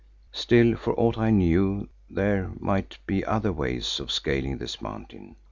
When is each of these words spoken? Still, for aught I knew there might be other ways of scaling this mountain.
Still, 0.31 0.75
for 0.77 0.99
aught 0.99 1.19
I 1.19 1.29
knew 1.29 1.87
there 2.09 2.51
might 2.59 2.97
be 3.05 3.23
other 3.23 3.53
ways 3.53 3.99
of 3.99 4.11
scaling 4.11 4.57
this 4.57 4.81
mountain. 4.81 5.35